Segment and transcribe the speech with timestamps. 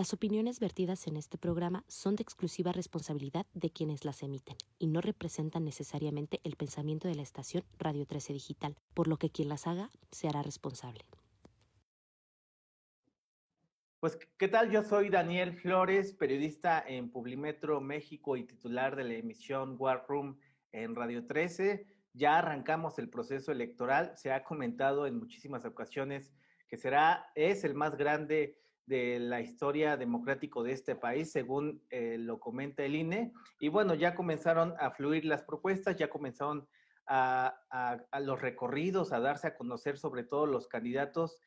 [0.00, 4.86] Las opiniones vertidas en este programa son de exclusiva responsabilidad de quienes las emiten y
[4.86, 9.50] no representan necesariamente el pensamiento de la estación Radio 13 Digital, por lo que quien
[9.50, 11.04] las haga se hará responsable.
[14.00, 14.70] Pues, ¿qué tal?
[14.70, 20.40] Yo soy Daniel Flores, periodista en Publimetro México y titular de la emisión War Room
[20.72, 21.86] en Radio 13.
[22.14, 24.16] Ya arrancamos el proceso electoral.
[24.16, 26.32] Se ha comentado en muchísimas ocasiones
[26.68, 28.56] que será, es el más grande
[28.90, 33.32] de la historia democrático de este país, según eh, lo comenta el INE.
[33.60, 36.66] Y bueno, ya comenzaron a fluir las propuestas, ya comenzaron
[37.06, 37.54] a,
[38.20, 41.38] los recorridos, a darse a conocer sobre todo los candidatos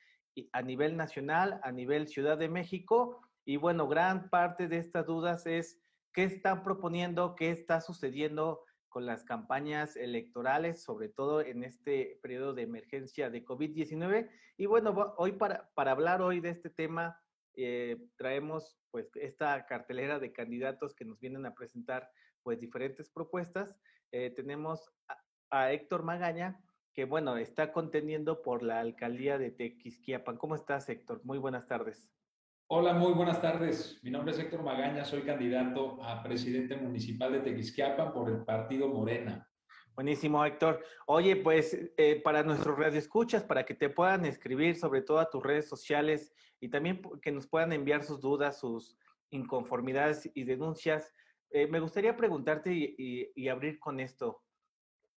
[0.53, 3.21] a nivel nacional, a nivel Ciudad de México.
[3.43, 5.81] Y bueno, gran parte de estas dudas es
[6.13, 12.53] qué están proponiendo, qué está sucediendo con las campañas electorales, sobre todo en este periodo
[12.53, 14.29] de emergencia de COVID-19.
[14.55, 17.19] Y bueno, hoy para, para hablar hoy de este tema,
[17.55, 22.09] eh, traemos pues esta cartelera de candidatos que nos vienen a presentar
[22.43, 23.75] pues diferentes propuestas.
[24.11, 24.91] Eh, tenemos
[25.49, 26.59] a, Héctor Magaña,
[26.93, 30.37] que bueno, está contendiendo por la alcaldía de Tequisquiapan.
[30.37, 31.21] ¿Cómo estás, Héctor?
[31.23, 32.09] Muy buenas tardes.
[32.67, 33.99] Hola, muy buenas tardes.
[34.03, 38.87] Mi nombre es Héctor Magaña, soy candidato a presidente municipal de Tequisquiapan por el partido
[38.87, 39.47] Morena.
[39.95, 40.83] Buenísimo, Héctor.
[41.05, 45.43] Oye, pues eh, para nuestros escuchas para que te puedan escribir sobre todo a tus
[45.43, 48.97] redes sociales y también que nos puedan enviar sus dudas, sus
[49.29, 51.13] inconformidades y denuncias,
[51.51, 54.41] eh, me gustaría preguntarte y, abrir con esto.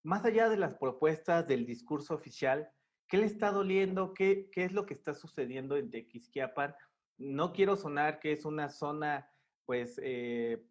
[0.03, 2.69] Más allá de las propuestas del discurso oficial,
[3.09, 4.13] ¿qué le está doliendo?
[4.13, 6.75] ¿Qué, qué es lo que está sucediendo en Tequisquiapan?
[7.17, 9.31] No quiero sonar que es una zona,
[9.65, 10.62] pues, eh,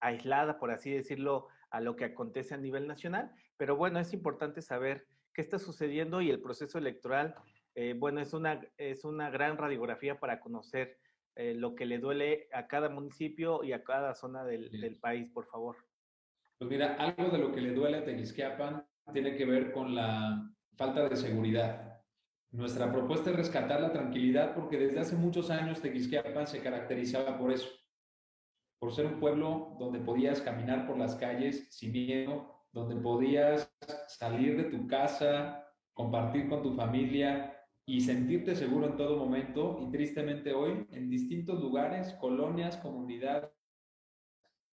[0.00, 4.62] aislada, por así decirlo, a lo que acontece a nivel nacional, pero bueno, es importante
[4.62, 7.34] saber qué está sucediendo y el proceso electoral,
[7.74, 10.96] eh, bueno, es una, es una gran radiografía para conocer
[11.34, 15.28] eh, lo que le duele a cada municipio y a cada zona del, del, país,
[15.32, 15.76] por favor.
[16.58, 20.48] Pues mira, algo de lo que le duele a Teguisquiapan tiene que ver con la
[20.76, 22.00] falta de seguridad.
[22.52, 27.50] Nuestra propuesta es rescatar la tranquilidad porque desde hace muchos años Teguisquiapan se caracterizaba por
[27.50, 27.68] eso,
[28.78, 33.72] por ser un pueblo donde podías caminar por las calles sin miedo, donde podías
[34.08, 39.78] salir de tu casa, compartir con tu familia y sentirte seguro en todo momento.
[39.80, 43.50] Y tristemente hoy, en distintos lugares, colonias, comunidades,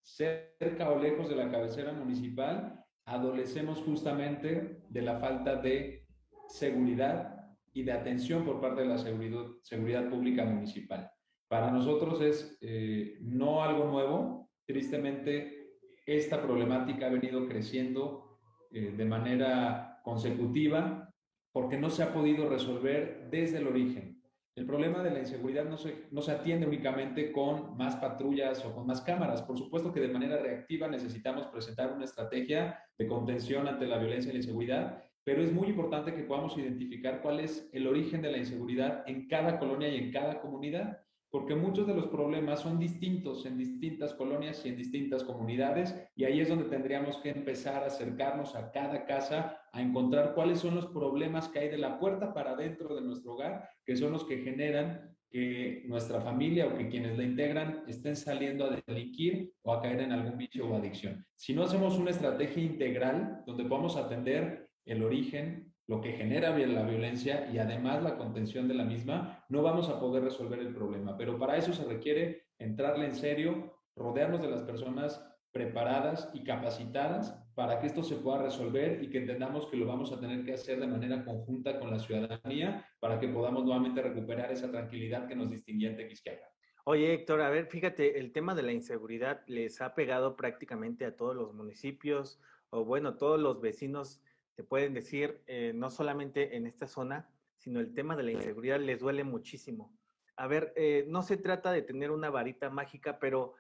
[0.02, 6.08] cerca o lejos de la cabecera municipal, adolecemos justamente de la falta de
[6.48, 7.38] seguridad
[7.74, 11.12] y de atención por parte de la seguridad, pública municipal.
[11.52, 15.74] Para nosotros es eh, no algo nuevo, tristemente
[16.06, 18.40] esta problemática ha venido creciendo
[18.72, 21.14] eh, de manera consecutiva
[21.52, 24.24] porque no se ha podido resolver desde el origen.
[24.56, 28.74] El problema de la inseguridad no se, no se atiende únicamente con más patrullas o
[28.74, 29.42] con más cámaras.
[29.42, 34.30] Por supuesto que de manera reactiva necesitamos presentar una estrategia de contención ante la violencia
[34.30, 38.32] y la inseguridad, pero es muy importante que podamos identificar cuál es el origen de
[38.32, 42.78] la inseguridad en cada colonia y en cada comunidad porque muchos de los problemas son
[42.78, 47.84] distintos en distintas colonias y en distintas comunidades, y ahí es donde tendríamos que empezar
[47.84, 51.98] a acercarnos a cada casa, a encontrar cuáles son los problemas que hay de la
[51.98, 56.78] puerta para dentro de nuestro hogar, que son los que generan que nuestra familia o
[56.78, 60.76] que quienes la integran estén saliendo a delinquir o a caer en algún vicio o
[60.76, 61.26] adicción.
[61.38, 66.84] Si no hacemos una estrategia integral donde podamos atender el origen, lo que genera la
[66.84, 71.18] violencia y además la contención de la misma, no vamos a poder resolver el problema.
[71.18, 75.22] Pero para eso se requiere entrarle en serio, rodearnos de las personas
[75.52, 80.14] preparadas y capacitadas para que esto se pueda resolver y que entendamos que lo vamos
[80.14, 84.50] a tener que hacer de manera conjunta con la ciudadanía para que podamos nuevamente recuperar
[84.50, 86.48] esa tranquilidad que nos distinguía en Tequisquiapan.
[86.86, 91.18] Oye, Héctor, a ver, fíjate, el tema de la inseguridad les ha pegado prácticamente a
[91.18, 92.40] todos los municipios
[92.70, 94.22] o bueno, todos los vecinos
[94.56, 98.80] te pueden decir, eh, no solamente en esta zona, sino el tema de la inseguridad
[98.80, 99.96] les duele muchísimo.
[100.36, 103.54] A ver, eh, no se trata de tener una varita mágica, pero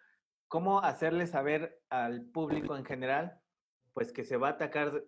[0.48, 3.40] ¿cómo hacerle saber al público en general,
[3.94, 5.04] pues que se va a atacar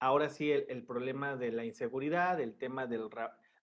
[0.00, 3.08] ahora sí el, problema de la inseguridad, el tema del,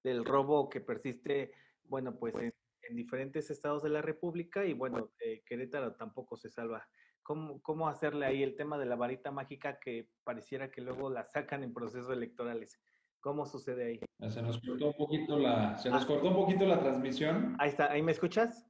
[0.04, 1.52] del robo que persiste,
[1.84, 2.54] bueno, pues en,
[2.92, 6.88] diferentes estados de la República y bueno, eh, Querétaro tampoco se salva
[7.28, 11.64] cómo, hacerle ahí el tema de la varita mágica que pareciera que luego la sacan
[11.64, 12.80] en procesos electorales.
[13.20, 14.00] ¿Cómo sucede ahí?
[14.22, 16.08] Ah, se nos cortó un poquito la, se nos ah.
[16.08, 17.56] cortó un poquito la transmisión.
[17.60, 18.66] Ahí está, ¿ahí me escuchas?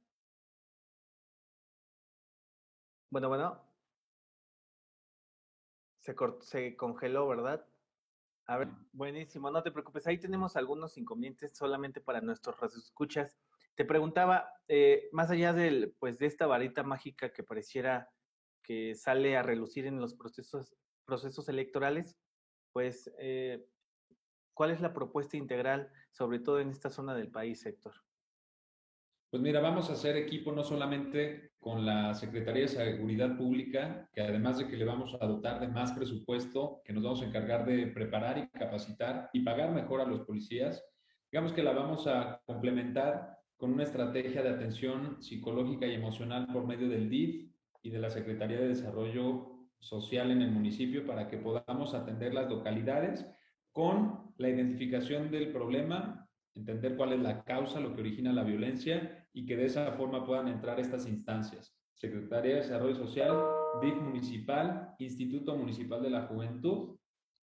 [3.10, 3.62] Bueno, bueno.
[6.00, 7.64] Se, se congeló, ¿verdad?
[8.46, 10.06] A ver, buenísimo, no te preocupes.
[10.06, 13.38] Ahí tenemos algunos inconvenientes solamente para nuestros escuchas
[13.78, 18.10] te preguntaba, eh, más allá del, pues, de esta varita mágica que pareciera
[18.68, 20.76] que sale a relucir en los procesos,
[21.06, 22.18] procesos electorales,
[22.74, 23.66] pues, eh,
[24.52, 27.94] ¿cuál es la propuesta integral, sobre todo en esta zona del país, Héctor?
[29.30, 34.20] Pues mira, vamos a hacer equipo no solamente con la Secretaría de Seguridad Pública, que
[34.20, 37.64] además de que le vamos a dotar de más presupuesto, que nos vamos a encargar
[37.64, 40.84] de preparar y capacitar y pagar mejor a los policías,
[41.30, 46.66] digamos que la vamos a complementar con una estrategia de atención psicológica y emocional por
[46.66, 47.50] medio del DIF
[47.82, 52.48] y de la Secretaría de Desarrollo Social en el municipio para que podamos atender las
[52.48, 53.26] localidades
[53.72, 56.28] con la identificación del problema
[56.58, 60.26] entender cuál es la causa, lo que origina la violencia y que de esa forma
[60.26, 61.74] puedan entrar estas instancias.
[61.94, 63.36] Secretaría de Desarrollo Social,
[63.80, 66.96] DIF Municipal, Instituto Municipal de la Juventud,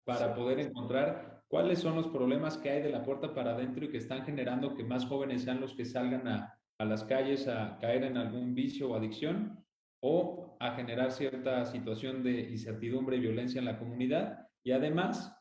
[0.05, 3.89] para poder encontrar cuáles son los problemas que hay de la puerta para adentro y
[3.89, 7.77] que están generando que más jóvenes sean los que salgan a, a las calles a
[7.79, 9.63] caer en algún vicio o adicción
[10.05, 14.47] o a generar cierta situación de incertidumbre y violencia en la comunidad.
[14.61, 15.33] Y además,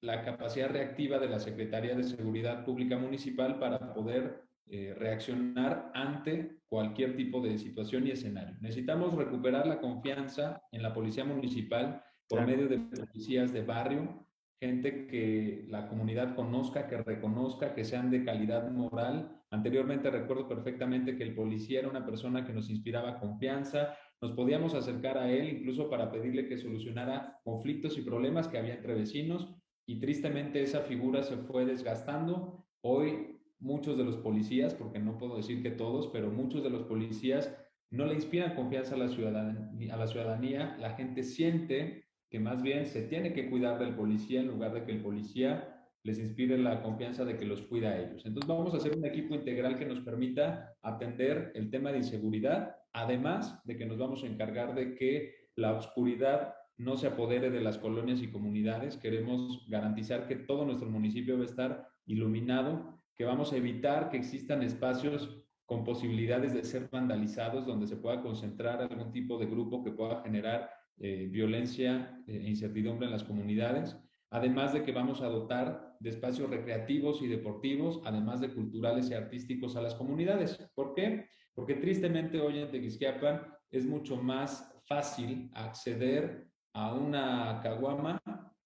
[0.00, 6.60] la capacidad reactiva de la Secretaría de Seguridad Pública Municipal para poder eh, reaccionar ante
[6.68, 8.56] cualquier tipo de situación y escenario.
[8.60, 14.24] Necesitamos recuperar la confianza en la Policía Municipal por medio de policías de barrio,
[14.60, 19.42] gente que la comunidad conozca, que reconozca, que sean de calidad moral.
[19.50, 24.74] Anteriormente recuerdo perfectamente que el policía era una persona que nos inspiraba confianza, nos podíamos
[24.74, 29.54] acercar a él incluso para pedirle que solucionara conflictos y problemas que había entre vecinos
[29.86, 32.66] y tristemente esa figura se fue desgastando.
[32.82, 36.82] Hoy muchos de los policías, porque no puedo decir que todos, pero muchos de los
[36.82, 37.56] policías
[37.90, 39.94] no le inspiran confianza a la ciudadanía.
[39.94, 40.76] A la, ciudadanía.
[40.78, 44.84] la gente siente que más bien se tiene que cuidar del policía en lugar de
[44.84, 48.24] que el policía les inspire la confianza de que los cuida a ellos.
[48.24, 52.76] Entonces vamos a hacer un equipo integral que nos permita atender el tema de inseguridad,
[52.92, 57.60] además de que nos vamos a encargar de que la oscuridad no se apodere de
[57.60, 58.96] las colonias y comunidades.
[58.96, 64.16] Queremos garantizar que todo nuestro municipio va a estar iluminado, que vamos a evitar que
[64.16, 69.82] existan espacios con posibilidades de ser vandalizados, donde se pueda concentrar algún tipo de grupo
[69.82, 73.96] que pueda generar eh, violencia e incertidumbre en las comunidades.
[74.30, 79.14] Además de que vamos a dotar de espacios recreativos y deportivos, además de culturales y
[79.14, 80.58] artísticos a las comunidades.
[80.74, 81.26] ¿Por qué?
[81.54, 88.20] Porque tristemente hoy en Tequisquiapan es mucho más fácil acceder a una caguama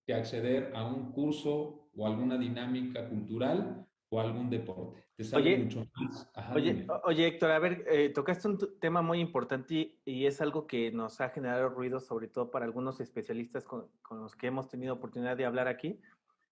[0.06, 5.04] que acceder a un curso o alguna dinámica cultural o algún deporte.
[5.34, 6.28] Oye, mucho más.
[6.54, 10.90] oye, oye, Héctor, a ver, eh, tocaste un tema muy importante y, es algo que
[10.92, 14.94] nos ha generado ruido, sobre todo para algunos especialistas con, con, los que hemos tenido
[14.94, 16.00] oportunidad de hablar aquí.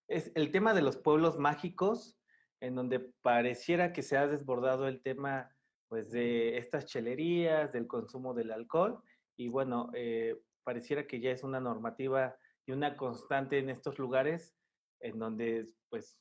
[0.09, 2.19] Es el tema de los pueblos mágicos,
[2.61, 5.51] en donde pareciera que se ha desbordado el tema
[5.89, 9.03] pues, de estas chelerías, del consumo del alcohol.
[9.37, 12.37] Y bueno, eh, pareciera que ya es una normativa
[12.67, 14.55] y una constante en estos lugares
[15.01, 16.21] en donde, pues,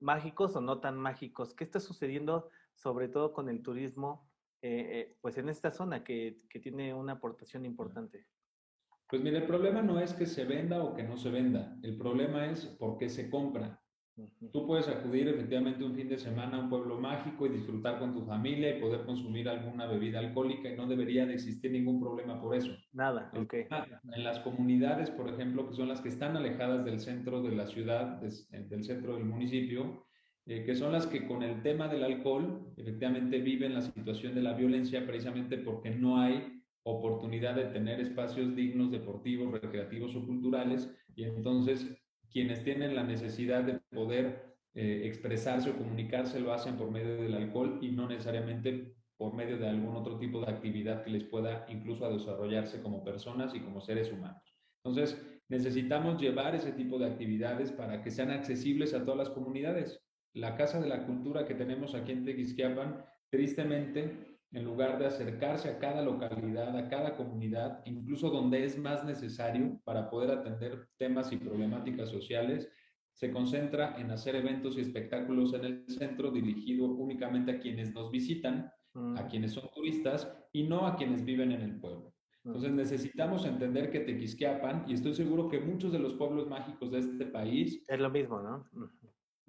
[0.00, 1.54] mágicos o no tan mágicos.
[1.54, 4.30] ¿Qué está sucediendo sobre todo con el turismo,
[4.62, 8.26] eh, eh, pues, en esta zona que, que tiene una aportación importante?
[9.08, 11.96] Pues mira, el problema no es que se venda o que no se venda, el
[11.96, 13.80] problema es por qué se compra.
[14.52, 18.14] Tú puedes acudir efectivamente un fin de semana a un pueblo mágico y disfrutar con
[18.14, 22.40] tu familia y poder consumir alguna bebida alcohólica y no debería de existir ningún problema
[22.40, 22.72] por eso.
[22.92, 23.54] Nada, ok.
[23.54, 27.66] En las comunidades, por ejemplo, que son las que están alejadas del centro de la
[27.66, 30.04] ciudad, del centro del municipio,
[30.46, 34.40] eh, que son las que con el tema del alcohol efectivamente viven la situación de
[34.40, 40.90] la violencia precisamente porque no hay oportunidad de tener espacios dignos, deportivos, recreativos o culturales
[41.14, 41.97] y entonces
[42.30, 47.34] quienes tienen la necesidad de poder eh, expresarse o comunicarse lo hacen por medio del
[47.34, 51.66] alcohol y no necesariamente por medio de algún otro tipo de actividad que les pueda
[51.68, 54.42] incluso desarrollarse como personas y como seres humanos.
[54.84, 60.00] Entonces, necesitamos llevar ese tipo de actividades para que sean accesibles a todas las comunidades.
[60.34, 65.68] La Casa de la Cultura que tenemos aquí en Tequisquiapan, tristemente, en lugar de acercarse
[65.68, 71.32] a cada localidad, a cada comunidad, incluso donde es más necesario para poder atender temas
[71.32, 72.70] y problemáticas sociales,
[73.12, 78.10] se concentra en hacer eventos y espectáculos en el centro dirigido únicamente a quienes nos
[78.10, 79.28] visitan, a mm.
[79.28, 82.14] quienes son turistas y no a quienes viven en el pueblo.
[82.44, 82.48] Mm.
[82.48, 87.00] Entonces necesitamos entender que Tequisquiapan, y estoy seguro que muchos de los pueblos mágicos de
[87.00, 87.84] este país...
[87.88, 88.64] Es lo mismo, ¿no?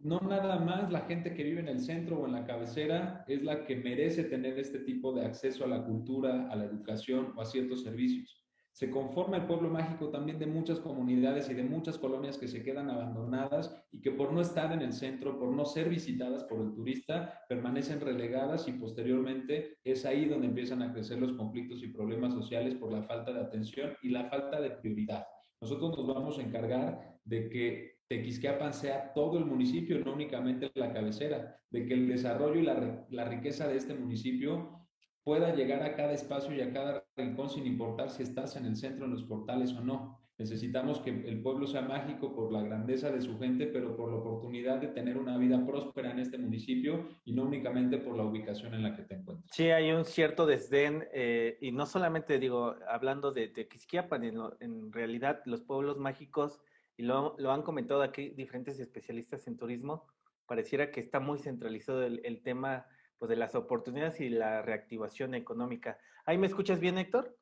[0.02, 3.44] No nada más la gente que vive en el centro o en la cabecera es
[3.44, 7.42] la que merece tener este tipo de acceso a la cultura, a la educación o
[7.42, 8.36] a ciertos servicios.
[8.72, 12.64] se conforma el pueblo mágico también de muchas comunidades y de muchas colonias que se
[12.64, 16.62] quedan abandonadas y que por no estar en el centro, por no ser visitadas por
[16.62, 21.88] el turista, permanecen relegadas y posteriormente es ahí donde empiezan a crecer los conflictos y
[21.88, 25.26] problemas sociales por la falta de atención y la falta de prioridad.
[25.60, 30.92] Nosotros nos vamos a encargar de que Tequisquiapan sea todo el municipio, no únicamente la
[30.92, 34.88] cabecera, de que el desarrollo y la, la riqueza de este municipio
[35.24, 38.76] pueda llegar a cada espacio y a cada rincón sin importar si estás en el
[38.76, 40.20] centro, en los portales o no.
[40.40, 44.20] Necesitamos que el pueblo sea mágico por la grandeza de su gente, pero por la
[44.20, 48.74] oportunidad de tener una vida próspera en este municipio y no únicamente por la ubicación
[48.74, 49.52] en la que te encuentras.
[49.54, 55.42] Sí, hay un cierto desdén, eh, y no solamente digo, hablando de, en, en, realidad
[55.46, 56.62] los pueblos mágicos,
[57.00, 60.06] y lo, lo, han comentado aquí diferentes especialistas en turismo,
[60.46, 62.86] pareciera que está muy centralizado el, tema
[63.18, 65.98] pues, de las oportunidades y la reactivación económica.
[66.26, 67.38] ¿Ahí me escuchas bien, Héctor?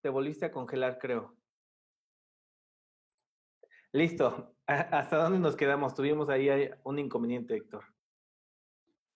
[0.00, 1.36] Te volviste a congelar, creo.
[3.92, 4.56] Listo.
[4.66, 5.94] ¿Hasta dónde nos quedamos?
[5.94, 6.48] Tuvimos ahí
[6.82, 7.84] un inconveniente, Héctor.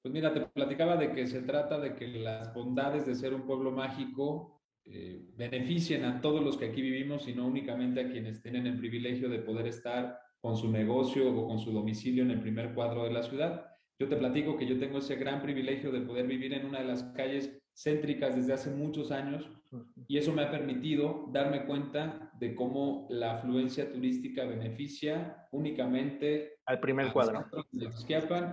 [0.02, 3.45] Pues mira, te platicaba de que se trata de que las bondades de ser un
[3.45, 8.42] pueblo mágico eh, beneficien a todos los que aquí vivimos y no únicamente a quienes
[8.42, 12.40] tienen el privilegio de poder estar con su negocio o con su domicilio en el
[12.40, 13.66] primer cuadro de la ciudad.
[13.98, 16.86] Yo te platico que yo tengo ese gran privilegio de poder vivir en una de
[16.86, 19.48] las calles céntricas desde hace muchos años
[20.06, 26.80] y eso me ha permitido darme cuenta de cómo la afluencia turística beneficia únicamente al
[26.80, 27.90] primer cuadro de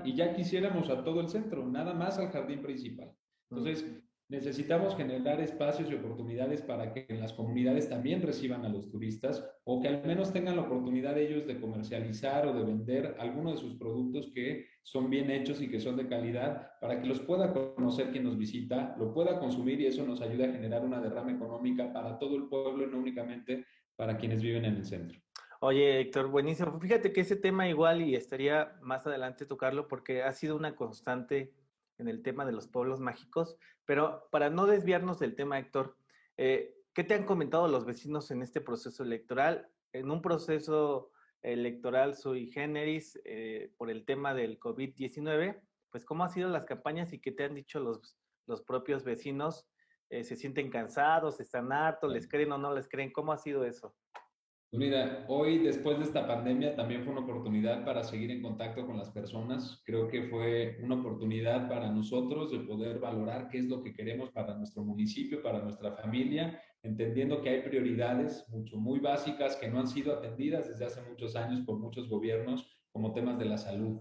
[0.05, 3.11] y ya quisiéramos a todo el centro, nada más al jardín principal.
[3.49, 3.85] Entonces,
[4.31, 9.81] Necesitamos generar espacios y oportunidades para que las comunidades también reciban a los turistas o
[9.81, 13.75] que al menos tengan la oportunidad ellos de comercializar o de vender algunos de sus
[13.75, 18.11] productos que son bien hechos y que son de calidad para que los pueda conocer
[18.11, 21.91] quien nos visita, lo pueda consumir y eso nos ayude a generar una derrama económica
[21.91, 23.65] para todo el pueblo y no únicamente
[23.97, 25.19] para quienes viven en el centro.
[25.59, 26.79] Oye, Héctor, buenísimo.
[26.79, 31.51] Fíjate que ese tema igual y estaría más adelante tocarlo porque ha sido una constante
[32.01, 35.95] en el tema de los pueblos mágicos, pero para no desviarnos del tema, Héctor,
[36.37, 39.69] eh, ¿qué te han comentado los vecinos en este proceso electoral?
[39.93, 46.31] En un proceso electoral sui generis eh, por el tema del COVID-19, pues cómo han
[46.31, 48.17] sido las campañas y qué te han dicho los,
[48.47, 49.67] los propios vecinos.
[50.09, 51.39] Eh, ¿Se sienten cansados?
[51.39, 52.11] ¿Están hartos?
[52.11, 53.11] ¿Les creen o no les creen?
[53.11, 53.95] ¿Cómo ha sido eso?
[54.71, 58.87] Pues mira, hoy después de esta pandemia también fue una oportunidad para seguir en contacto
[58.87, 59.83] con las personas.
[59.85, 64.31] Creo que fue una oportunidad para nosotros de poder valorar qué es lo que queremos
[64.31, 69.77] para nuestro municipio, para nuestra familia, entendiendo que hay prioridades mucho muy básicas que no
[69.77, 73.99] han sido atendidas desde hace muchos años por muchos gobiernos, como temas de la salud.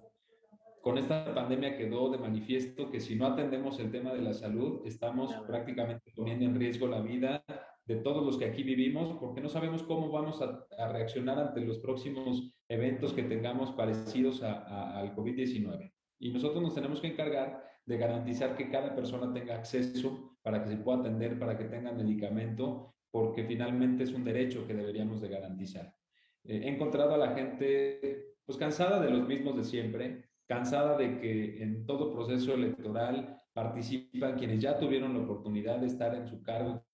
[0.83, 4.83] Con esta pandemia quedó de manifiesto que si no atendemos el tema de la salud,
[4.87, 7.45] estamos prácticamente poniendo en riesgo la vida
[7.91, 11.79] de todos los que aquí vivimos, porque no sabemos cómo vamos a, reaccionar ante los
[11.79, 15.93] próximos eventos que tengamos parecidos al COVID-19.
[16.21, 20.69] Y nosotros nos tenemos que encargar de garantizar que cada persona tenga acceso para que
[20.69, 25.29] se pueda atender, para que tenga medicamento, porque finalmente es un derecho que deberíamos de
[25.29, 25.93] garantizar.
[26.45, 31.19] Eh, he encontrado a la gente pues cansada de los mismos de siempre, cansada de
[31.19, 36.41] que en todo proceso electoral participan quienes ya tuvieron la oportunidad de estar en su
[36.41, 36.85] cargo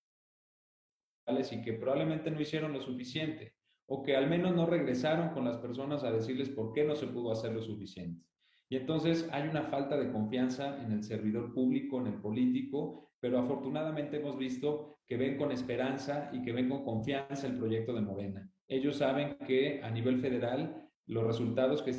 [1.28, 3.54] y que probablemente no hicieron lo suficiente
[3.88, 7.06] o que al menos no regresaron con las personas a decirles por qué no se
[7.06, 8.24] pudo hacer lo suficiente.
[8.68, 13.38] Y entonces hay una falta de confianza en el servidor público, en el político, pero
[13.38, 18.00] afortunadamente hemos visto que ven con esperanza y que ven con confianza el proyecto de
[18.00, 18.50] Morena.
[18.66, 21.92] Ellos saben que a nivel federal los resultados que...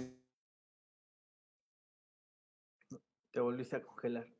[3.31, 4.36] Te volviste a congelar.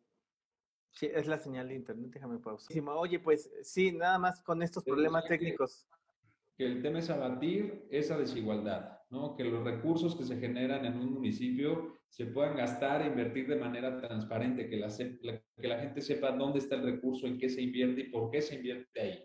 [0.98, 2.76] Sí, es la señal de internet, déjame pausar.
[2.96, 5.88] Oye, pues sí, nada más con estos problemas técnicos.
[6.58, 9.36] Que el tema es abatir esa desigualdad, ¿no?
[9.36, 13.58] Que los recursos que se generan en un municipio se puedan gastar e invertir de
[13.58, 17.62] manera transparente, que la, que la gente sepa dónde está el recurso, en qué se
[17.62, 19.24] invierte y por qué se invierte ahí.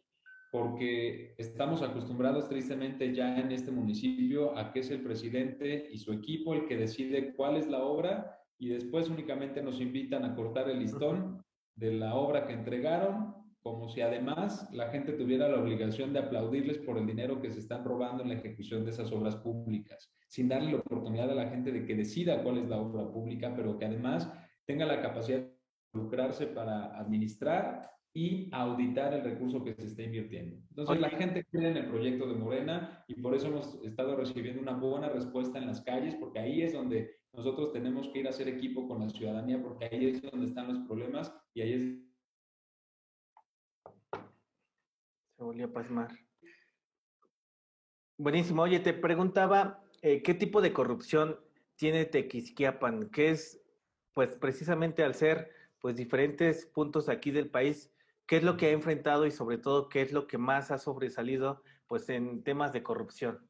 [0.50, 6.12] Porque estamos acostumbrados tristemente ya en este municipio a que es el presidente y su
[6.12, 10.68] equipo el que decide cuál es la obra y después únicamente nos invitan a cortar
[10.68, 11.42] el listón
[11.82, 16.78] de la obra que entregaron, como si además la gente tuviera la obligación de aplaudirles
[16.78, 20.48] por el dinero que se están robando en la ejecución de esas obras públicas, sin
[20.48, 23.76] darle la oportunidad a la gente de que decida cuál es la obra pública, pero
[23.78, 24.32] que además
[24.64, 25.56] tenga la capacidad de
[25.92, 30.58] involucrarse para administrar y auditar el recurso que se está invirtiendo.
[30.70, 34.62] Entonces, la gente cree en el proyecto de Morena y por eso hemos estado recibiendo
[34.62, 38.30] una buena respuesta en las calles, porque ahí es donde nosotros tenemos que ir a
[38.30, 42.12] hacer equipo con la ciudadanía, porque ahí es donde están los problemas y ahí es
[45.36, 46.16] Se volvió a pasmar.
[48.16, 48.62] Buenísimo.
[48.62, 51.40] Oye, te preguntaba, eh, ¿qué tipo de corrupción
[51.74, 53.10] tiene Tequisquiapan?
[53.10, 53.60] ¿Qué es,
[54.12, 57.92] pues precisamente al ser pues diferentes puntos aquí del país,
[58.26, 60.78] qué es lo que ha enfrentado y sobre todo qué es lo que más ha
[60.78, 63.48] sobresalido pues en temas de corrupción?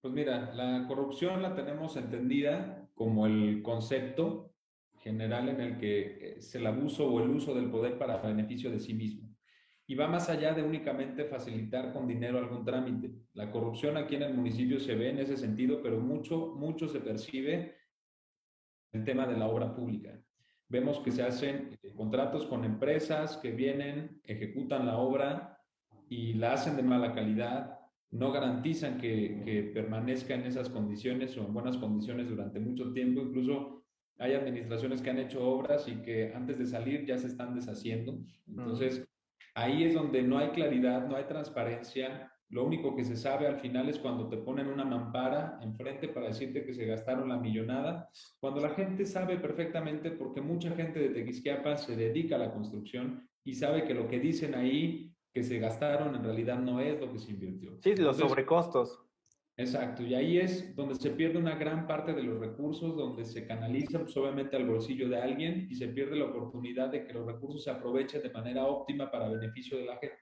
[0.00, 4.54] Pues mira, la corrupción la tenemos entendida como el concepto
[5.00, 8.80] general en el que es el abuso o el uso del poder para beneficio de
[8.80, 9.28] sí mismo.
[9.86, 13.12] Y va más allá de únicamente facilitar con dinero algún trámite.
[13.34, 17.00] La corrupción aquí en el municipio se ve en ese sentido, pero mucho, mucho se
[17.00, 17.76] percibe
[18.92, 20.18] el tema de la obra pública.
[20.68, 25.58] Vemos que se hacen eh, contratos con empresas que vienen, ejecutan la obra
[26.08, 27.79] y la hacen de mala calidad,
[28.12, 33.20] no garantizan que, que permanezca en esas condiciones o en buenas condiciones durante mucho tiempo.
[33.20, 33.84] Incluso
[34.20, 38.18] hay administraciones que han hecho obras y que antes de salir ya se están deshaciendo.
[38.46, 39.08] Entonces,
[39.54, 42.30] ahí es donde no hay claridad, no hay transparencia.
[42.50, 46.26] Lo único que se sabe al final es cuando te ponen una mampara enfrente para
[46.26, 51.10] decirte que se gastaron la millonada, cuando la gente sabe perfectamente, porque mucha gente de
[51.10, 55.58] Tequisquiapa se dedica a la construcción y sabe que lo que dicen ahí que se
[55.58, 57.78] gastaron en realidad no es lo que se invirtió.
[57.82, 59.00] Sí, los sobrecostos.
[59.56, 63.46] Exacto, y ahí es donde se pierde una gran parte de los recursos, donde se
[63.46, 67.26] canaliza pues, obviamente al bolsillo de alguien y se pierde la oportunidad de que los
[67.26, 70.16] recursos se aprovechen de manera óptima para beneficio de la gente.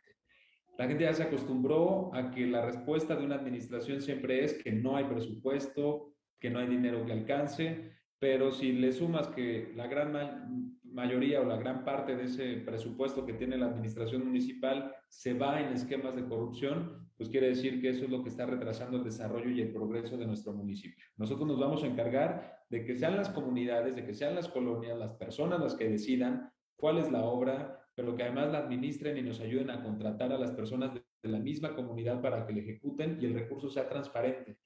[0.76, 4.72] La gente ya se acostumbró a que la respuesta de una administración siempre es que
[4.72, 9.86] no hay presupuesto, que no hay dinero que alcance, pero si le sumas que la
[9.86, 15.32] gran mayoría o la gran parte de ese presupuesto que tiene la administración municipal se
[15.32, 18.96] va en esquemas de corrupción, pues quiere decir que eso es lo que está retrasando
[18.96, 21.04] el desarrollo y el progreso de nuestro municipio.
[21.16, 24.98] Nosotros nos vamos a encargar de que sean las comunidades, de que sean las colonias,
[24.98, 29.22] las personas las que decidan cuál es la obra, pero que además la administren y
[29.22, 33.18] nos ayuden a contratar a las personas de, la misma comunidad para que le ejecuten
[33.20, 34.56] y el recurso sea transparente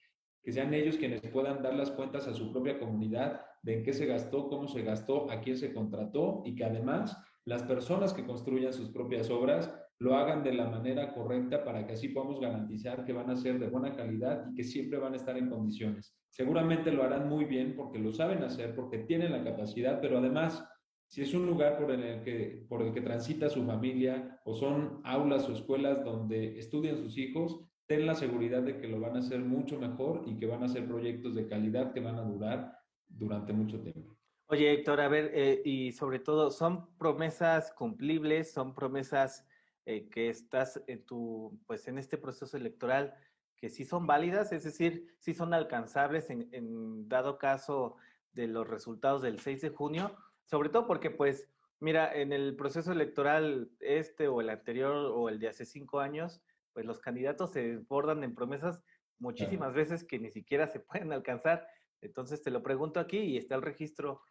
[0.42, 3.92] que sean ellos quienes puedan dar las cuentas a su propia comunidad de en qué
[3.92, 8.24] se gastó, cómo se gastó, a quién se contrató y que además las personas que
[8.24, 13.04] construyan sus propias obras lo hagan de la manera correcta para que así podamos garantizar
[13.04, 16.16] que van a ser de buena calidad y que siempre van a estar en condiciones.
[16.30, 20.66] Seguramente lo harán muy bien porque lo saben hacer, porque tienen la capacidad, pero además,
[21.06, 25.00] si es un lugar por el que, por el que transita su familia o son
[25.04, 27.60] aulas o escuelas donde estudian sus hijos,
[27.92, 30.68] ten la seguridad de que lo van a hacer mucho mejor y que van a
[30.68, 34.16] ser proyectos de calidad que van a durar durante mucho tiempo.
[34.46, 38.50] Oye, Héctor, a ver, eh, y sobre todo, ¿son promesas cumplibles?
[38.50, 39.46] ¿Son promesas
[39.84, 43.14] eh, que estás en tu, pues en este proceso electoral
[43.56, 47.96] que sí son válidas, es decir, sí son alcanzables en, dado caso
[48.32, 51.46] de los resultados del 6 de junio, sobre todo porque pues,
[51.78, 56.40] mira, en el proceso electoral este o el anterior o el de hace cinco años,
[56.72, 58.82] pues los candidatos se desbordan en promesas
[59.18, 61.66] muchísimas veces que ni siquiera se pueden alcanzar.
[62.00, 64.22] Entonces te lo pregunto aquí y está el registro.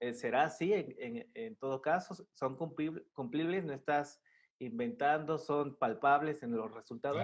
[0.00, 2.14] Eh, ¿Será así en, en, todo caso?
[2.32, 3.64] ¿Son cumplibles?
[3.64, 4.22] ¿No estás
[4.60, 7.20] inventando, son palpables en los resultados.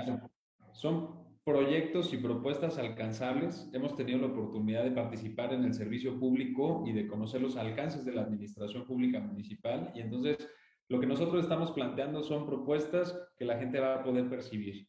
[0.73, 3.71] Son proyectos y propuestas alcanzables.
[3.73, 8.05] Hemos tenido la oportunidad de participar en el servicio público y de conocer los alcances
[8.05, 9.93] de la administración pública municipal.
[9.95, 10.49] Y entonces,
[10.89, 14.89] lo que nosotros estamos planteando son propuestas que la gente va a poder percibir.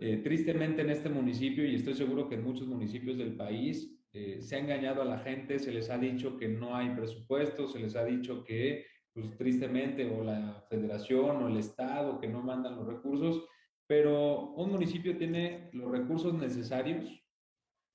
[0.00, 4.40] Eh, tristemente en este municipio, y estoy seguro que en muchos municipios del país, eh,
[4.40, 7.78] se ha engañado a la gente, se les ha dicho que no hay presupuesto, se
[7.78, 12.76] les ha dicho que pues tristemente, o la federación o el Estado que no mandan
[12.76, 13.46] los recursos,
[13.86, 17.04] pero un municipio tiene los recursos necesarios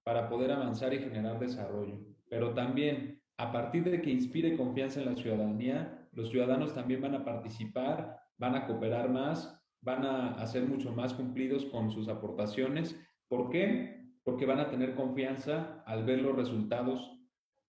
[0.04, 5.06] para poder avanzar y generar desarrollo, pero también a partir de que inspire confianza en
[5.06, 10.64] la ciudadanía, los ciudadanos también van a participar, van a cooperar más, van a, ser
[10.64, 12.96] mucho más cumplidos con sus aportaciones.
[13.28, 14.02] ¿Por qué?
[14.24, 17.12] Porque van a tener confianza al ver los resultados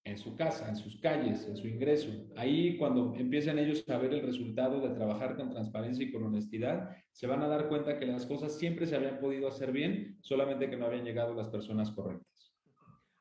[0.04, 2.11] en su casa, en sus calles, en su ingreso.
[2.37, 6.90] Ahí cuando empiecen ellos a ver el resultado de trabajar con transparencia y con honestidad,
[7.11, 10.68] se van a dar cuenta que las cosas siempre se habían podido hacer bien, solamente
[10.68, 12.54] que no habían llegado las personas correctas.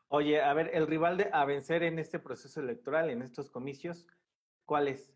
[0.09, 4.05] Oye, a ver, el rival de, a vencer en este proceso electoral, en estos comicios,
[4.65, 5.13] ¿cuál es?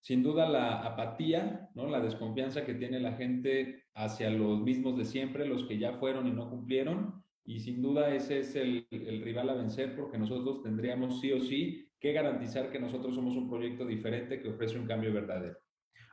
[0.00, 1.88] Sin duda la apatía, ¿no?
[1.88, 6.26] la desconfianza que tiene la gente hacia los mismos de siempre, los que ya fueron
[6.26, 11.20] y no cumplieron, y sin duda ese es el, rival a vencer porque nosotros tendríamos
[11.20, 15.12] sí o sí que garantizar que nosotros somos un proyecto diferente que ofrece un cambio
[15.12, 15.58] verdadero.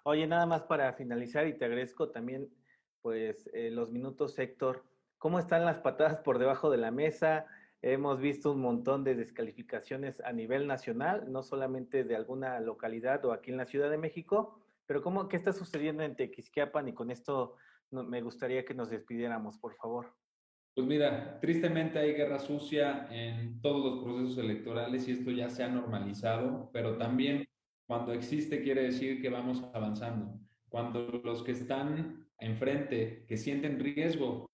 [0.04, 2.50] Oye, nada más para finalizar y te agradezco también
[3.02, 4.84] pues eh, los minutos, Héctor.
[5.18, 7.46] ¿Cómo están las patadas por debajo de la mesa?
[7.84, 13.34] Hemos visto un montón de descalificaciones a nivel nacional, no solamente de alguna localidad o
[13.34, 16.89] aquí en la Ciudad de México, Pero ¿cómo, ¿qué está sucediendo en Tequisquiapan?
[16.89, 17.56] Y con esto
[17.91, 20.13] me gustaría que nos despidiéramos, por favor.
[20.76, 25.63] Pues mira, tristemente hay guerra sucia en todos los procesos electorales y esto ya se
[25.63, 27.46] ha normalizado, pero también
[27.88, 30.39] cuando existe quiere decir que vamos avanzando.
[30.70, 34.51] Cuando los que están enfrente, que sienten riesgo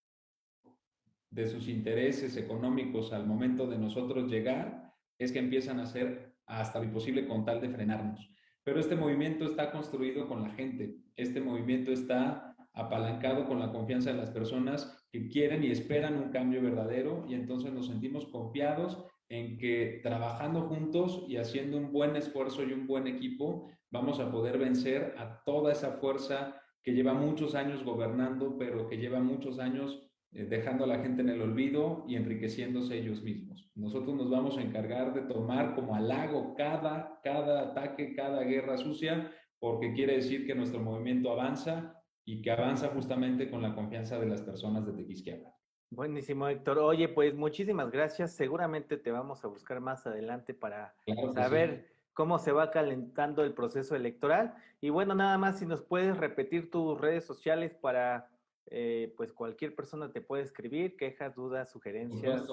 [1.30, 6.80] de sus intereses económicos al momento de nosotros llegar, es que empiezan a hacer hasta
[6.80, 8.30] lo imposible con tal de frenarnos.
[8.64, 14.12] Pero este movimiento está construido con la gente, este movimiento está apalancado con la confianza
[14.12, 19.04] de las personas que quieren y esperan un cambio verdadero y entonces nos sentimos confiados
[19.30, 24.32] en que trabajando juntos y haciendo un buen esfuerzo y un buen equipo vamos a
[24.32, 29.60] poder vencer a toda esa fuerza que lleva muchos años gobernando, pero que lleva muchos
[29.60, 33.72] años dejando a la gente en el olvido y enriqueciéndose ellos mismos.
[33.76, 39.32] Nosotros nos vamos a encargar de tomar como halago cada, cada ataque, cada guerra sucia,
[39.60, 44.28] porque quiere decir que nuestro movimiento avanza y que avanza justamente con la confianza de
[44.28, 45.52] las personas de Tequisquiapan.
[45.90, 46.80] Buenísimo, Héctor.
[46.80, 48.34] Oye, pues muchísimas gracias.
[48.34, 50.94] Seguramente te vamos a buscar más adelante para
[51.34, 54.56] saber cómo se va calentando el proceso electoral.
[54.82, 58.30] Y bueno, nada más si nos puedes repetir tus redes sociales para,
[58.70, 62.48] eh, pues cualquier persona te puede escribir, quejas, dudas, sugerencias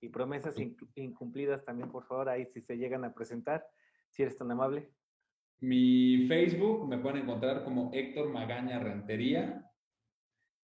[0.00, 0.56] y, y, promesas
[0.94, 3.66] incumplidas también, por favor, ahí si se llegan a presentar,
[4.10, 4.90] si eres tan amable.
[5.60, 9.62] Mi Facebook me pueden encontrar como Héctor Magaña Rentería.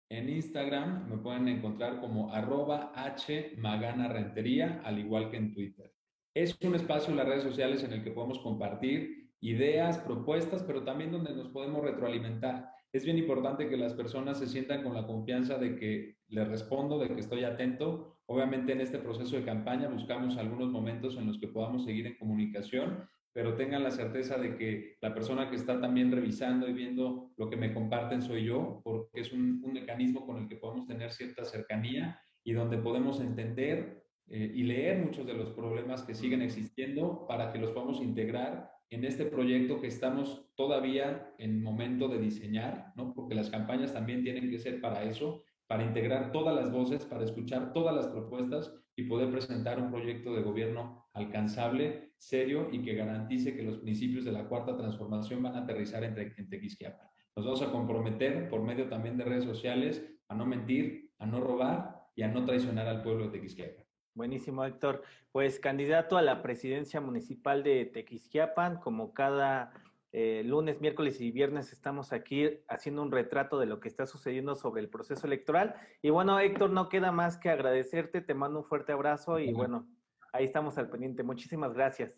[0.08, 5.94] En Instagram me pueden encontrar como arroba H Magana Rentería, al igual que en Twitter.
[6.34, 10.82] Es un espacio en las redes sociales en el que podemos compartir ideas, propuestas, pero
[10.82, 12.72] también donde nos podemos retroalimentar.
[12.92, 16.98] Es bien importante que las personas se sientan con la confianza de que les respondo,
[16.98, 18.18] de que estoy atento.
[18.26, 22.18] Obviamente en este proceso de campaña buscamos algunos momentos en los que podamos seguir en
[22.18, 27.30] comunicación pero tengan la certeza de que la persona que está también revisando y viendo
[27.36, 31.12] lo que me comparten soy yo, porque es un, mecanismo con el que podemos tener
[31.12, 36.42] cierta cercanía y donde podemos entender eh, y leer muchos de los problemas que siguen
[36.42, 42.18] existiendo para que los podamos integrar en este proyecto que estamos todavía en momento de
[42.18, 43.14] diseñar, ¿no?
[43.14, 47.24] porque las campañas también tienen que ser para eso, para integrar todas las voces, para
[47.24, 52.96] escuchar todas las propuestas y poder presentar un proyecto de gobierno alcanzable, serio y que
[52.96, 57.06] garantice que los principios de la cuarta transformación van a aterrizar en, en Tequisquiapan.
[57.36, 61.40] Nos vamos a comprometer por medio también de redes sociales a no mentir, a no
[61.40, 63.84] robar y a no traicionar al pueblo de Tequisquiapan.
[64.20, 65.02] Buenísimo, Héctor.
[65.32, 69.72] Pues candidato a la presidencia municipal de Tequisquiapan, como cada
[70.12, 74.56] eh, lunes, miércoles y viernes estamos aquí haciendo un retrato de lo que está sucediendo
[74.56, 75.74] sobre el proceso electoral.
[76.02, 79.88] Y bueno, Héctor, no queda más que agradecerte, te mando un fuerte abrazo y bueno,
[80.34, 81.22] ahí estamos al pendiente.
[81.22, 82.12] Muchísimas gracias.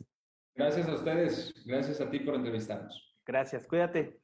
[0.57, 3.15] Gracias a ustedes, gracias a ti por entrevistarnos.
[3.25, 4.22] Gracias, cuídate.